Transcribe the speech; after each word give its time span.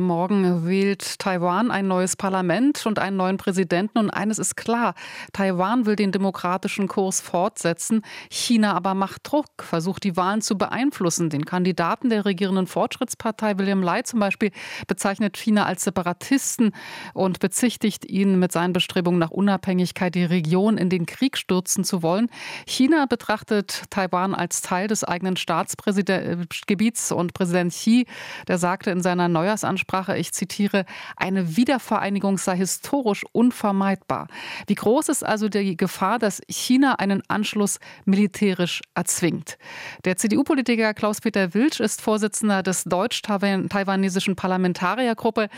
Morgen 0.00 0.66
wählt 0.66 1.18
Taiwan 1.18 1.70
ein 1.70 1.86
neues 1.86 2.16
Parlament 2.16 2.86
und 2.86 2.98
einen 2.98 3.18
neuen 3.18 3.36
Präsidenten. 3.36 3.98
Und 3.98 4.08
eines 4.08 4.38
ist 4.38 4.56
klar, 4.56 4.94
Taiwan 5.34 5.84
will 5.84 5.96
den 5.96 6.12
demokratischen 6.12 6.88
Kurs 6.88 7.20
fortsetzen. 7.20 8.00
China 8.30 8.72
aber 8.72 8.94
macht 8.94 9.20
Druck, 9.24 9.50
versucht 9.58 10.04
die 10.04 10.16
Wahlen 10.16 10.40
zu 10.40 10.56
beeinflussen. 10.56 11.28
Den 11.28 11.44
Kandidaten 11.44 12.08
der 12.08 12.24
regierenden 12.24 12.66
Fortschrittspartei, 12.66 13.58
William 13.58 13.82
Lai 13.82 14.00
zum 14.00 14.18
Beispiel, 14.18 14.50
bezeichnet 14.86 15.36
China 15.36 15.66
als 15.66 15.84
Separatisten 15.84 16.72
und 17.12 17.38
bezichtigt 17.40 18.06
ihn 18.06 18.38
mit 18.38 18.50
seinen 18.50 18.72
Bestrebungen 18.72 19.20
nach 19.20 19.30
Unabhängigkeit, 19.30 20.14
die 20.14 20.24
Region 20.24 20.78
in 20.78 20.88
den 20.88 21.04
Krieg 21.04 21.36
stürzen 21.36 21.84
zu 21.84 22.02
wollen. 22.02 22.30
China 22.66 23.04
betrachtet 23.04 23.82
Taiwan 23.90 24.34
als 24.34 24.62
Teil 24.62 24.88
des 24.88 25.04
eigenen 25.04 25.36
Staatsgebiets 25.36 27.12
und 27.12 27.34
Präsident 27.34 27.72
Xi, 27.72 28.06
der 28.48 28.56
sagte 28.56 28.90
in 28.90 29.02
seiner 29.02 29.28
Neujahrsansprache, 29.28 29.81
Ansprache, 29.82 30.16
ich 30.16 30.32
zitiere, 30.32 30.84
eine 31.16 31.56
Wiedervereinigung 31.56 32.38
sei 32.38 32.56
historisch 32.56 33.24
unvermeidbar. 33.32 34.28
Wie 34.68 34.76
groß 34.76 35.08
ist 35.08 35.24
also 35.24 35.48
die 35.48 35.76
Gefahr, 35.76 36.20
dass 36.20 36.40
China 36.48 36.94
einen 37.00 37.22
Anschluss 37.26 37.80
militärisch 38.04 38.80
erzwingt? 38.94 39.58
Der 40.04 40.16
CDU-Politiker 40.16 40.94
Klaus-Peter 40.94 41.52
Wilsch 41.54 41.80
ist 41.80 42.00
Vorsitzender 42.00 42.62
des 42.62 42.84
deutsch-taiwanesischen 42.84 44.36
Parlamentariergruppe. 44.36 45.48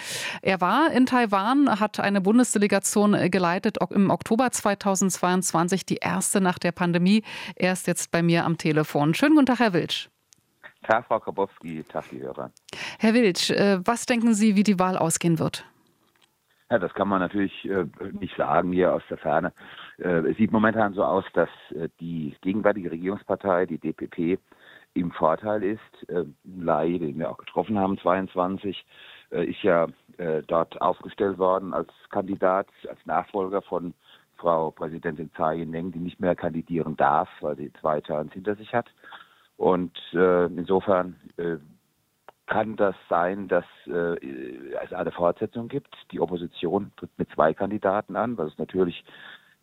Er 0.41 0.61
war 0.63 0.91
in 0.91 1.05
Taiwan, 1.05 1.79
hat 1.79 2.01
eine 2.01 2.23
Bundesdelegation 2.23 3.31
geleitet 3.31 3.77
im 3.91 4.09
Oktober 4.09 4.51
2022, 4.51 5.85
die 5.85 5.97
erste 5.97 6.41
nach 6.41 6.59
der 6.59 6.73
Pandemie. 6.73 7.23
Er 7.57 7.75
ist 7.75 7.87
jetzt 7.87 8.11
bei 8.11 8.23
mir 8.23 8.47
am 8.47 8.57
Telefon. 8.57 9.13
Schönen 9.13 9.35
guten 9.35 9.47
Tag, 9.47 9.59
Herr 9.59 9.75
Wilsch. 9.75 10.09
Tag, 10.85 11.07
Frau 11.07 11.19
Karbowski, 11.19 11.83
Tag, 11.85 12.05
die 12.11 12.21
Hörer. 12.21 12.51
Herr 12.99 13.15
Wilsch, 13.15 13.51
äh, 13.51 13.79
was 13.85 14.07
denken 14.07 14.35
Sie, 14.35 14.57
wie 14.57 14.63
die 14.63 14.79
Wahl 14.79 14.97
ausgehen 14.97 15.39
wird? 15.39 15.65
Ja, 16.71 16.79
das 16.79 16.95
kann 16.95 17.09
man 17.09 17.21
natürlich 17.21 17.65
äh, 17.69 17.85
nicht 18.13 18.37
sagen 18.37 18.73
hier 18.73 18.95
aus 18.95 19.03
der 19.11 19.19
Ferne. 19.19 19.53
Äh, 19.99 20.31
es 20.31 20.37
sieht 20.37 20.53
momentan 20.53 20.95
so 20.95 21.05
aus, 21.05 21.25
dass 21.35 21.49
die 22.01 22.35
gegenwärtige 22.41 22.91
Regierungspartei, 22.91 23.67
die 23.67 23.79
DPP, 23.79 24.39
im 24.97 25.11
Vorteil 25.11 25.65
ist. 25.65 26.07
Lai, 26.45 26.99
den 26.99 27.19
wir 27.19 27.29
auch 27.29 27.39
getroffen 27.39 27.77
haben, 27.77 27.99
22, 27.99 28.87
ist 29.31 29.63
ja 29.65 29.89
dort 30.47 30.81
aufgestellt 30.81 31.37
worden 31.39 31.75
als 31.75 31.89
Kandidat, 32.11 32.69
als 32.89 33.05
Nachfolger 33.05 33.61
von 33.61 33.93
Frau 34.37 34.71
Präsidentin 34.71 35.33
Tsai 35.33 35.63
Ing-wen, 35.63 35.91
die 35.91 35.99
nicht 35.99 36.21
mehr 36.21 36.37
kandidieren 36.37 36.97
darf, 36.97 37.29
weil 37.41 37.57
sie 37.57 37.73
zwei 37.81 38.01
Terms 38.01 38.33
hinter 38.35 38.55
sich 38.55 38.73
hat. 38.73 38.87
Und 39.57 39.97
äh, 40.13 40.47
insofern 40.47 41.17
äh, 41.37 41.57
kann 42.47 42.77
das 42.77 42.95
sein, 43.09 43.49
dass 43.49 43.65
äh, 43.87 44.17
es 44.85 44.93
eine 44.93 45.13
Fortsetzung 45.13 45.69
gibt. 45.69 45.95
Die 46.13 46.21
Opposition 46.21 46.93
tritt 46.97 47.11
mit 47.17 47.31
zwei 47.31 47.55
Kandidaten 47.55 48.17
an, 48.17 48.37
was 48.37 48.57
natürlich 48.59 49.05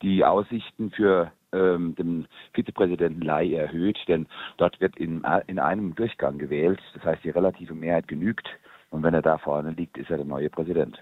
die 0.01 0.25
Aussichten 0.25 0.91
für 0.91 1.31
ähm, 1.51 1.95
den 1.95 2.27
Vizepräsidenten 2.53 3.21
Lai 3.21 3.53
erhöht, 3.53 3.99
denn 4.07 4.25
dort 4.57 4.79
wird 4.81 4.95
in, 4.97 5.23
in 5.47 5.59
einem 5.59 5.93
Durchgang 5.95 6.37
gewählt. 6.37 6.79
Das 6.95 7.03
heißt, 7.03 7.23
die 7.23 7.29
relative 7.29 7.75
Mehrheit 7.75 8.07
genügt. 8.07 8.47
Und 8.89 9.03
wenn 9.03 9.13
er 9.13 9.21
da 9.21 9.37
vorne 9.37 9.71
liegt, 9.71 9.97
ist 9.97 10.09
er 10.09 10.17
der 10.17 10.25
neue 10.25 10.49
Präsident. 10.49 11.01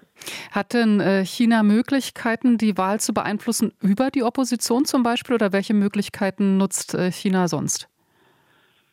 Hat 0.51 0.73
denn 0.73 0.99
äh, 0.99 1.25
China 1.25 1.63
Möglichkeiten, 1.63 2.57
die 2.57 2.77
Wahl 2.77 2.99
zu 2.99 3.13
beeinflussen 3.13 3.73
über 3.81 4.11
die 4.11 4.23
Opposition 4.23 4.85
zum 4.85 5.01
Beispiel? 5.01 5.35
Oder 5.35 5.53
welche 5.53 5.73
Möglichkeiten 5.73 6.57
nutzt 6.57 6.93
äh, 6.93 7.11
China 7.11 7.47
sonst? 7.47 7.89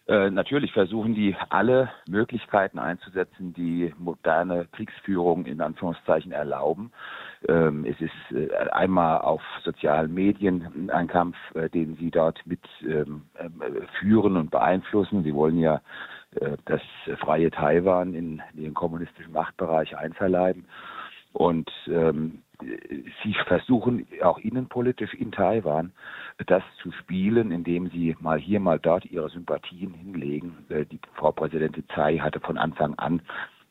Äh, 0.09 0.31
natürlich 0.31 0.73
versuchen 0.73 1.15
die 1.15 1.35
alle 1.49 1.91
Möglichkeiten 2.09 2.79
einzusetzen, 2.79 3.53
die 3.55 3.93
moderne 3.99 4.67
Kriegsführung 4.71 5.47
in 5.47 5.61
Anführungszeichen 5.61 6.31
erlauben. 6.31 6.93
Ähm, 7.49 7.85
es 7.85 8.01
ist 8.01 8.37
äh, 8.37 8.55
einmal 8.71 9.19
auf 9.19 9.43
sozialen 9.65 10.15
Medien 10.15 10.91
ein 10.93 11.09
Kampf, 11.09 11.37
äh, 11.55 11.69
den 11.69 11.97
sie 11.97 12.13
dort 12.13 12.41
mit 12.47 12.61
ähm, 12.83 13.23
äh, 13.35 13.49
führen 13.99 14.37
und 14.37 14.53
beeinflussen. 14.53 15.25
Sie 15.25 15.35
wollen 15.35 15.59
ja 15.59 15.81
äh, 16.41 16.57
das 16.67 16.83
freie 17.19 17.51
Taiwan 17.51 18.15
in 18.15 18.41
ihren 18.55 18.75
kommunistischen 18.75 19.33
Machtbereich 19.33 19.97
einverleiben. 19.97 20.67
Und 21.37 21.71
ähm, 21.87 22.39
sie 23.23 23.35
versuchen 23.47 24.07
auch 24.23 24.39
innenpolitisch 24.39 25.13
in 25.13 25.33
Taiwan 25.33 25.93
das 26.47 26.63
zu 26.81 26.91
spielen, 26.93 27.51
indem 27.51 27.91
sie 27.91 28.17
mal 28.21 28.39
hier, 28.39 28.59
mal 28.59 28.79
dort 28.79 29.05
ihre 29.05 29.29
Sympathien 29.29 29.93
hinlegen. 29.93 30.57
Äh, 30.71 30.87
die 30.87 30.99
Frau 31.13 31.33
Präsidentin 31.33 31.85
Tsai 31.89 32.17
hatte 32.17 32.41
von 32.41 32.57
Anfang 32.57 32.95
an 32.95 33.21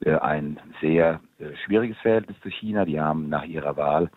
äh, 0.02 0.14
ein 0.14 0.60
sehr 0.80 1.22
äh, 1.40 1.56
schwieriges 1.66 1.98
Verhältnis 1.98 2.40
zu 2.42 2.50
China. 2.50 2.86
Die 2.86 3.02
haben 3.02 3.30
nach 3.30 3.46
ihrer 3.46 3.76
Wahl 3.78 4.12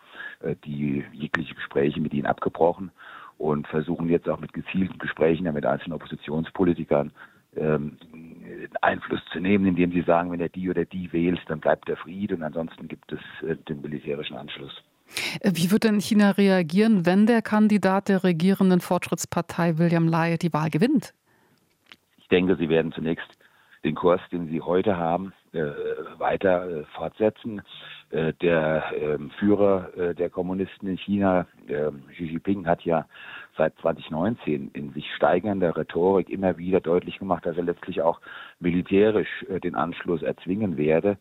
die 0.63 1.03
jegliche 1.11 1.55
Gespräche 1.55 1.99
mit 1.99 2.13
ihnen 2.13 2.27
abgebrochen 2.27 2.91
und 3.39 3.67
versuchen 3.67 4.07
jetzt 4.07 4.29
auch 4.29 4.39
mit 4.39 4.53
gezielten 4.53 4.97
Gesprächen 4.99 5.51
mit 5.51 5.65
einzelnen 5.65 5.95
Oppositionspolitikern 5.95 7.11
ähm, 7.57 7.97
Einfluss 8.81 9.21
zu 9.31 9.39
nehmen, 9.39 9.65
indem 9.65 9.91
sie 9.91 10.01
sagen, 10.01 10.31
wenn 10.31 10.39
er 10.39 10.49
die 10.49 10.69
oder 10.69 10.85
die 10.85 11.11
wählt, 11.13 11.39
dann 11.47 11.59
bleibt 11.59 11.87
der 11.87 11.97
Friede 11.97 12.35
und 12.35 12.43
ansonsten 12.43 12.87
gibt 12.87 13.11
es 13.11 13.19
äh, 13.47 13.55
den 13.55 13.81
militärischen 13.81 14.37
Anschluss. 14.37 14.71
Äh, 15.41 15.51
wie 15.53 15.71
wird 15.71 15.83
denn 15.83 15.99
China 15.99 16.31
reagieren, 16.31 17.05
wenn 17.05 17.25
der 17.25 17.41
Kandidat 17.41 18.09
der 18.09 18.23
regierenden 18.23 18.81
Fortschrittspartei 18.81 19.77
William 19.77 20.07
Lai 20.07 20.37
die 20.37 20.53
Wahl 20.53 20.69
gewinnt? 20.69 21.13
Ich 22.17 22.27
denke, 22.27 22.55
sie 22.57 22.69
werden 22.69 22.91
zunächst 22.91 23.27
den 23.83 23.95
Kurs, 23.95 24.21
den 24.31 24.47
sie 24.47 24.61
heute 24.61 24.97
haben, 24.97 25.33
weiter 26.17 26.69
äh, 26.69 26.83
fortsetzen. 26.95 27.61
Äh, 28.11 28.33
der 28.41 28.83
ähm, 28.95 29.31
Führer 29.39 29.95
äh, 29.97 30.15
der 30.15 30.29
Kommunisten 30.29 30.87
in 30.87 30.97
China, 30.97 31.45
Xi 31.67 32.23
Jinping, 32.25 32.65
hat 32.65 32.83
ja 32.83 33.05
seit 33.57 33.77
2019 33.79 34.71
in 34.73 34.93
sich 34.93 35.05
steigernder 35.15 35.75
Rhetorik 35.75 36.29
immer 36.29 36.57
wieder 36.57 36.79
deutlich 36.79 37.19
gemacht, 37.19 37.45
dass 37.45 37.57
er 37.57 37.63
letztlich 37.63 38.01
auch 38.01 38.19
militärisch 38.59 39.45
äh, 39.49 39.59
den 39.59 39.75
Anschluss 39.75 40.23
erzwingen 40.23 40.77
werde. 40.77 41.17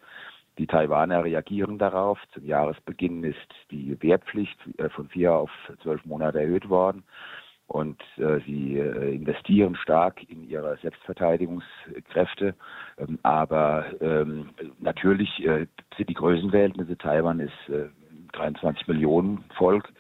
Die 0.59 0.67
Taiwaner 0.67 1.25
reagieren 1.25 1.79
darauf. 1.79 2.19
Zum 2.33 2.45
Jahresbeginn 2.45 3.23
ist 3.25 3.37
die 3.71 3.97
Wehrpflicht 4.01 4.59
äh, 4.79 4.89
von 4.89 5.09
vier 5.09 5.35
auf 5.35 5.51
zwölf 5.83 6.05
Monate 6.05 6.41
erhöht 6.41 6.69
worden. 6.69 7.05
Und 7.69 8.01
äh, 8.17 8.41
sie 8.47 8.79
äh, 8.79 9.15
investieren 9.15 9.77
stark 9.77 10.29
in 10.29 10.49
ihre 10.49 10.77
Selbstverteidigungskräfte. 10.83 12.55
Ähm, 12.99 13.19
aber 13.23 13.85
ähm, 14.01 14.51
natürlich 14.81 15.29
äh, 15.45 15.67
sind 15.97 16.09
die 16.09 16.15
Größenverhältnisse. 16.15 16.99
Taiwan 16.99 17.41
ist 17.41 17.53
23 18.33 18.89
Millionen 18.89 19.45
Volk 19.57 19.93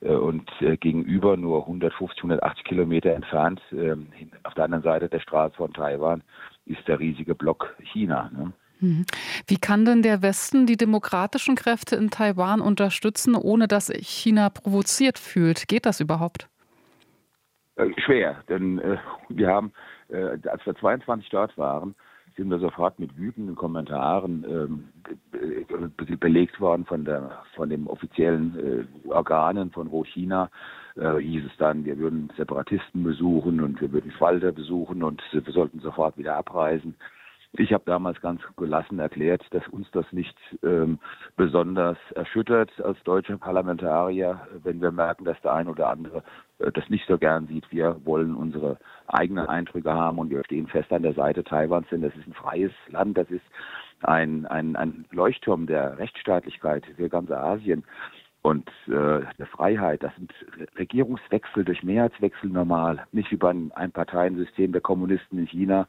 äh, 0.00 0.08
und 0.08 0.50
äh, 0.60 0.76
gegenüber 0.76 1.36
nur 1.36 1.62
150, 1.62 2.18
180 2.18 2.64
Kilometer 2.64 3.10
entfernt, 3.12 3.60
ähm, 3.72 4.08
auf 4.42 4.54
der 4.54 4.64
anderen 4.64 4.84
Seite 4.84 5.08
der 5.08 5.20
Straße 5.20 5.56
von 5.56 5.72
Taiwan, 5.72 6.22
ist 6.66 6.86
der 6.86 6.98
riesige 6.98 7.34
Block 7.34 7.74
China. 7.92 8.30
Ne? 8.32 8.52
Mhm. 8.80 9.04
Wie 9.46 9.56
kann 9.56 9.84
denn 9.84 10.02
der 10.02 10.22
Westen 10.22 10.66
die 10.66 10.76
demokratischen 10.76 11.54
Kräfte 11.54 11.96
in 11.96 12.10
Taiwan 12.10 12.60
unterstützen, 12.60 13.34
ohne 13.34 13.68
dass 13.68 13.90
China 13.90 14.48
provoziert 14.48 15.18
fühlt? 15.18 15.68
Geht 15.68 15.84
das 15.84 16.00
überhaupt? 16.00 16.48
Äh, 17.80 18.00
schwer, 18.00 18.42
denn 18.48 18.80
wir 19.28 19.48
haben, 19.48 19.72
als 20.10 20.66
wir 20.66 20.74
22 20.74 21.28
dort 21.30 21.56
waren, 21.56 21.94
sind 22.36 22.50
wir 22.50 22.58
sofort 22.58 22.98
mit 22.98 23.16
wütenden 23.18 23.54
Kommentaren 23.54 24.44
ähm, 24.48 26.18
belegt 26.18 26.60
worden 26.60 26.84
von 26.86 27.04
der 27.04 27.42
von 27.54 27.68
den 27.68 27.86
offiziellen 27.86 28.86
äh, 29.06 29.08
Organen 29.08 29.70
von 29.70 29.88
Rohchina. 29.88 30.50
Äh, 30.96 31.18
hieß 31.18 31.44
es 31.46 31.56
dann, 31.58 31.84
wir 31.84 31.98
würden 31.98 32.32
Separatisten 32.36 33.04
besuchen 33.04 33.60
und 33.60 33.80
wir 33.80 33.92
würden 33.92 34.10
Falter 34.12 34.52
besuchen 34.52 35.02
und 35.02 35.22
wir 35.32 35.52
sollten 35.52 35.80
sofort 35.80 36.16
wieder 36.16 36.36
abreisen. 36.36 36.94
Ich 37.52 37.72
habe 37.72 37.82
damals 37.84 38.20
ganz 38.20 38.40
gelassen 38.56 38.98
erklärt, 39.00 39.44
dass 39.50 39.66
uns 39.68 39.90
das 39.90 40.06
nicht 40.12 40.36
ähm, 40.62 40.98
besonders 41.40 41.96
erschüttert 42.14 42.70
als 42.82 43.02
deutsche 43.04 43.38
Parlamentarier, 43.38 44.46
wenn 44.62 44.82
wir 44.82 44.90
merken, 44.90 45.24
dass 45.24 45.40
der 45.40 45.54
ein 45.54 45.68
oder 45.68 45.88
andere 45.88 46.22
äh, 46.58 46.70
das 46.70 46.86
nicht 46.90 47.06
so 47.08 47.16
gern 47.16 47.46
sieht. 47.46 47.64
Wir 47.72 47.96
wollen 48.04 48.34
unsere 48.34 48.76
eigenen 49.06 49.46
Eindrücke 49.46 49.90
haben 49.90 50.18
und 50.18 50.28
wir 50.28 50.44
stehen 50.44 50.66
fest 50.66 50.92
an 50.92 51.02
der 51.02 51.14
Seite 51.14 51.42
Taiwans, 51.42 51.86
denn 51.90 52.02
das 52.02 52.14
ist 52.14 52.26
ein 52.26 52.34
freies 52.34 52.72
Land, 52.88 53.16
das 53.16 53.30
ist 53.30 53.44
ein, 54.02 54.44
ein, 54.44 54.76
ein 54.76 55.06
Leuchtturm 55.12 55.66
der 55.66 55.96
Rechtsstaatlichkeit 55.96 56.84
für 56.94 57.08
ganz 57.08 57.30
Asien 57.30 57.84
und 58.42 58.68
äh, 58.86 59.20
der 59.38 59.46
Freiheit. 59.46 60.02
Das 60.02 60.14
sind 60.16 60.32
Regierungswechsel 60.78 61.64
durch 61.64 61.82
Mehrheitswechsel 61.82 62.48
normal, 62.48 63.06
nicht 63.12 63.30
wie 63.30 63.36
beim 63.36 63.70
Einparteiensystem 63.74 64.72
der 64.72 64.80
Kommunisten 64.80 65.38
in 65.38 65.46
China. 65.46 65.86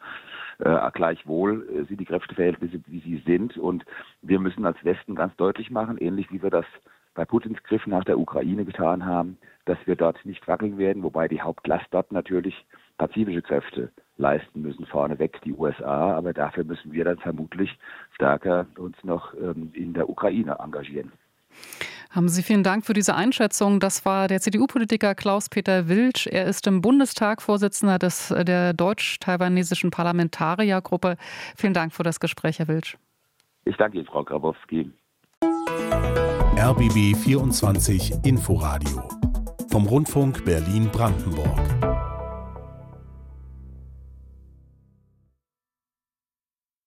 Äh, 0.60 0.92
gleichwohl 0.94 1.68
äh, 1.70 1.84
sind 1.86 2.00
die 2.00 2.06
Kräfteverhältnisse, 2.06 2.82
wie 2.88 3.00
sie 3.00 3.24
sind. 3.26 3.58
Und 3.58 3.86
wir 4.22 4.40
müssen 4.40 4.66
als 4.66 4.84
Westen 4.84 5.16
ganz 5.16 5.36
deutlich 5.38 5.72
machen, 5.72 5.98
ähnlich 5.98 6.32
wie 6.32 6.44
wir 6.44 6.50
das 6.50 6.66
bei 7.14 7.26
Putins 7.26 7.62
Griff 7.64 7.86
nach 7.88 8.04
der 8.04 8.20
Ukraine 8.20 8.66
getan 8.66 9.06
haben, 9.06 9.38
dass 9.66 9.78
wir 9.86 9.96
dort 9.96 10.26
nicht 10.26 10.48
wackeln 10.48 10.78
werden, 10.78 11.04
wobei 11.04 11.28
die 11.28 11.42
Hauptlast 11.42 11.86
dort 11.92 12.12
natürlich 12.12 12.66
pazifische 12.98 13.42
Kräfte 13.42 13.92
leisten 14.18 14.62
müssen, 14.62 14.86
vorneweg 14.86 15.42
die 15.42 15.54
USA. 15.54 16.16
Aber 16.16 16.34
dafür 16.34 16.64
müssen 16.64 16.92
wir 16.92 17.04
dann 17.04 17.18
vermutlich 17.18 17.78
stärker 18.14 18.68
uns 18.78 18.96
noch 19.04 19.34
ähm, 19.34 19.72
in 19.74 19.94
der 19.94 20.10
Ukraine 20.10 20.58
engagieren. 20.60 21.12
Haben 22.12 22.28
Sie 22.28 22.44
vielen 22.44 22.64
Dank 22.64 22.86
für 22.86 22.92
diese 22.94 23.16
Einschätzung. 23.16 23.80
Das 23.80 24.04
war 24.04 24.28
der 24.28 24.42
CDU-Politiker 24.42 25.16
Klaus-Peter 25.16 25.88
Wilsch. 25.88 26.28
Er 26.28 26.46
ist 26.46 26.68
im 26.68 26.82
Bundestag 26.82 27.42
Vorsitzender 27.42 28.00
des, 28.00 28.34
der 28.38 28.74
deutsch-taiwanesischen 28.74 29.92
Parlamentariergruppe. 29.92 31.16
Vielen 31.56 31.74
Dank 31.74 31.94
für 31.94 32.04
das 32.04 32.20
Gespräch, 32.20 32.60
Herr 32.60 32.68
Wilsch. 32.68 32.98
Ich 33.64 33.78
danke 33.78 33.98
Ihnen, 33.98 34.08
Frau 34.08 34.26
Grabowski. 34.26 34.92
RBB 36.58 37.16
24 37.16 38.26
Inforadio 38.26 39.08
vom 39.72 39.86
Rundfunk 39.88 40.44
Berlin-Brandenburg. 40.44 41.81